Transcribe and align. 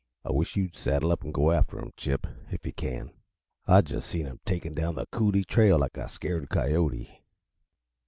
"I 0.25 0.31
wish 0.31 0.55
you'd 0.55 0.75
saddle 0.75 1.11
up 1.11 1.23
an' 1.23 1.31
go 1.31 1.51
after 1.51 1.77
him, 1.77 1.93
Chip, 1.95 2.25
if 2.49 2.65
yuh 2.65 2.73
can. 2.73 3.11
I 3.67 3.81
just 3.81 4.09
seen 4.09 4.25
him 4.25 4.39
takin' 4.47 4.73
down 4.73 4.95
the 4.95 5.05
coulee 5.05 5.43
trail 5.43 5.77
like 5.77 5.95
a 5.95 6.09
scared 6.09 6.49
coyote." 6.49 7.21